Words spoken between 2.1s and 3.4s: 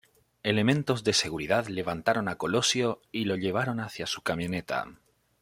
a Colosio y lo